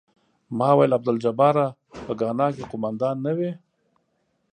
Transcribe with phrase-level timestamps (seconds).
[0.57, 1.65] ما ویل عبدالجباره
[2.05, 3.51] په ګانا کې قوماندان نه وې.